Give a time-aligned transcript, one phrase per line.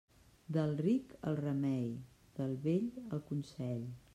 [0.55, 1.85] Del ric el remei,
[2.41, 3.87] del vell el consell.